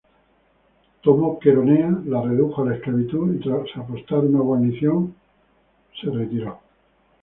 Tomó 1.03 1.37
Queronea, 1.37 1.91
la 2.05 2.23
redujo 2.23 2.63
a 2.63 2.65
la 2.69 2.73
esclavitud 2.75 3.35
y, 3.35 3.39
tras 3.39 3.67
apostar 3.77 4.21
una 4.25 4.39
guarnición, 4.39 5.13
regresó. 6.01 6.57